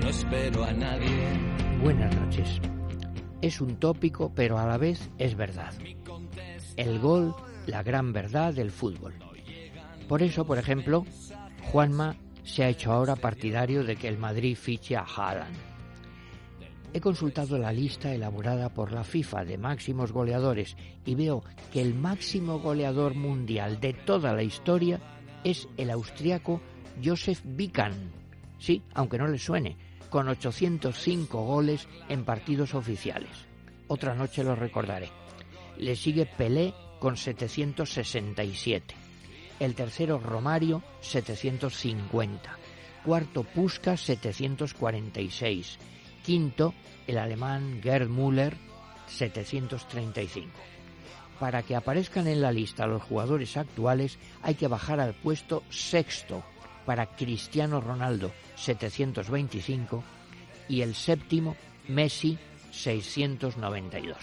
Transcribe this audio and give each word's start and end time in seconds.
no 0.00 0.08
espero 0.08 0.64
a 0.64 0.72
nadie. 0.72 1.08
Buenas 1.82 2.14
noches. 2.16 2.60
Es 3.42 3.60
un 3.60 3.76
tópico, 3.76 4.32
pero 4.34 4.58
a 4.58 4.66
la 4.66 4.78
vez 4.78 5.10
es 5.18 5.36
verdad. 5.36 5.72
El 6.76 6.98
gol, 6.98 7.34
la 7.66 7.82
gran 7.82 8.12
verdad 8.12 8.52
del 8.52 8.70
fútbol. 8.70 9.14
Por 10.08 10.22
eso, 10.22 10.44
por 10.44 10.58
ejemplo, 10.58 11.04
Juanma 11.72 12.16
se 12.44 12.64
ha 12.64 12.68
hecho 12.68 12.92
ahora 12.92 13.16
partidario 13.16 13.84
de 13.84 13.96
que 13.96 14.08
el 14.08 14.18
Madrid 14.18 14.56
fiche 14.56 14.96
a 14.96 15.02
Haaland. 15.02 15.75
He 16.96 17.00
consultado 17.02 17.58
la 17.58 17.72
lista 17.72 18.14
elaborada 18.14 18.70
por 18.70 18.90
la 18.90 19.04
FIFA 19.04 19.44
de 19.44 19.58
máximos 19.58 20.12
goleadores 20.12 20.78
y 21.04 21.14
veo 21.14 21.44
que 21.70 21.82
el 21.82 21.92
máximo 21.92 22.58
goleador 22.58 23.14
mundial 23.14 23.80
de 23.80 23.92
toda 23.92 24.32
la 24.32 24.42
historia 24.42 24.98
es 25.44 25.68
el 25.76 25.90
austriaco 25.90 26.62
Josef 27.04 27.42
Bican. 27.44 27.92
Sí, 28.58 28.82
aunque 28.94 29.18
no 29.18 29.26
le 29.26 29.36
suene, 29.36 29.76
con 30.08 30.26
805 30.26 31.44
goles 31.44 31.86
en 32.08 32.24
partidos 32.24 32.74
oficiales. 32.74 33.44
Otra 33.88 34.14
noche 34.14 34.42
lo 34.42 34.56
recordaré. 34.56 35.10
Le 35.76 35.96
sigue 35.96 36.24
Pelé 36.24 36.72
con 36.98 37.18
767. 37.18 38.94
El 39.60 39.74
tercero 39.74 40.18
Romario 40.18 40.82
750. 41.02 42.56
Cuarto 43.04 43.42
Puskas 43.42 44.00
746 44.00 45.78
quinto 46.26 46.74
el 47.06 47.18
alemán 47.18 47.80
Gerd 47.80 48.08
Müller 48.08 48.56
735. 49.06 50.50
Para 51.38 51.62
que 51.62 51.76
aparezcan 51.76 52.26
en 52.26 52.42
la 52.42 52.50
lista 52.50 52.88
los 52.88 53.04
jugadores 53.04 53.56
actuales 53.56 54.18
hay 54.42 54.56
que 54.56 54.66
bajar 54.66 54.98
al 54.98 55.14
puesto 55.14 55.62
sexto 55.70 56.42
para 56.84 57.14
Cristiano 57.14 57.80
Ronaldo 57.80 58.32
725 58.56 60.02
y 60.68 60.80
el 60.80 60.96
séptimo 60.96 61.54
Messi 61.86 62.36
692. 62.72 64.16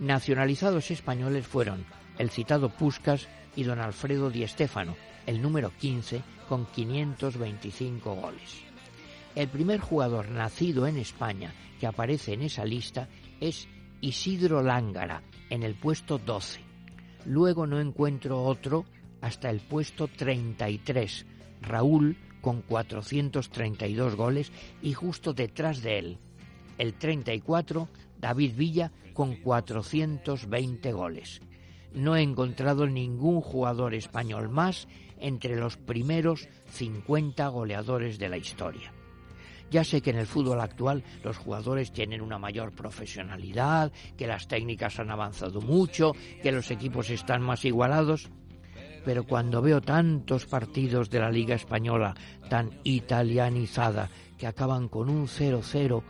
Nacionalizados 0.00 0.90
españoles 0.90 1.46
fueron 1.46 1.86
el 2.18 2.30
citado 2.30 2.70
Puskas 2.70 3.28
y 3.54 3.62
don 3.62 3.78
Alfredo 3.78 4.30
Di 4.30 4.44
Stéfano, 4.48 4.96
el 5.26 5.40
número 5.40 5.70
15 5.78 6.22
con 6.48 6.66
525 6.66 8.14
goles. 8.16 8.71
El 9.34 9.48
primer 9.48 9.80
jugador 9.80 10.30
nacido 10.30 10.86
en 10.86 10.98
España 10.98 11.54
que 11.80 11.86
aparece 11.86 12.34
en 12.34 12.42
esa 12.42 12.66
lista 12.66 13.08
es 13.40 13.66
Isidro 14.02 14.62
Lángara, 14.62 15.22
en 15.48 15.62
el 15.62 15.74
puesto 15.74 16.18
12. 16.18 16.60
Luego 17.24 17.66
no 17.66 17.80
encuentro 17.80 18.42
otro 18.42 18.84
hasta 19.22 19.48
el 19.48 19.60
puesto 19.60 20.06
33, 20.06 21.24
Raúl 21.62 22.18
con 22.42 22.60
432 22.60 24.16
goles 24.16 24.52
y 24.82 24.92
justo 24.92 25.32
detrás 25.32 25.82
de 25.82 25.98
él, 25.98 26.18
el 26.76 26.94
34, 26.94 27.88
David 28.20 28.54
Villa 28.54 28.92
con 29.14 29.36
420 29.36 30.92
goles. 30.92 31.40
No 31.94 32.16
he 32.16 32.22
encontrado 32.22 32.86
ningún 32.86 33.40
jugador 33.40 33.94
español 33.94 34.50
más 34.50 34.88
entre 35.18 35.56
los 35.56 35.76
primeros 35.78 36.48
50 36.70 37.48
goleadores 37.48 38.18
de 38.18 38.28
la 38.28 38.36
historia. 38.36 38.92
Ya 39.72 39.84
sé 39.84 40.02
que 40.02 40.10
en 40.10 40.18
el 40.18 40.26
fútbol 40.26 40.60
actual 40.60 41.02
los 41.24 41.38
jugadores 41.38 41.92
tienen 41.92 42.20
una 42.20 42.38
mayor 42.38 42.72
profesionalidad, 42.72 43.90
que 44.18 44.26
las 44.26 44.46
técnicas 44.46 45.00
han 45.00 45.10
avanzado 45.10 45.62
mucho, 45.62 46.12
que 46.42 46.52
los 46.52 46.70
equipos 46.70 47.08
están 47.08 47.40
más 47.40 47.64
igualados, 47.64 48.28
pero 49.02 49.24
cuando 49.24 49.62
veo 49.62 49.80
tantos 49.80 50.44
partidos 50.44 51.08
de 51.08 51.20
la 51.20 51.30
Liga 51.30 51.54
Española 51.54 52.14
tan 52.50 52.70
italianizada 52.84 54.10
que 54.36 54.46
acaban 54.46 54.88
con 54.88 55.08
un 55.08 55.26
0-0 55.26 56.02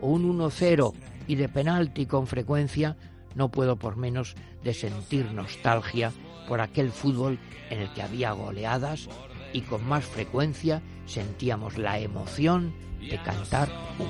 o 0.00 0.06
un 0.08 0.38
1-0 0.38 0.94
y 1.26 1.34
de 1.34 1.48
penalti 1.50 2.06
con 2.06 2.26
frecuencia, 2.26 2.96
no 3.34 3.50
puedo 3.50 3.76
por 3.76 3.98
menos 3.98 4.34
de 4.64 4.72
sentir 4.72 5.30
nostalgia 5.30 6.10
por 6.48 6.62
aquel 6.62 6.90
fútbol 6.90 7.38
en 7.68 7.80
el 7.80 7.92
que 7.92 8.00
había 8.00 8.32
goleadas 8.32 9.10
y 9.52 9.62
con 9.62 9.86
más 9.88 10.04
frecuencia 10.04 10.82
sentíamos 11.06 11.78
la 11.78 11.98
emoción 11.98 12.72
de 13.00 13.20
cantar 13.22 13.68
un 13.98 14.08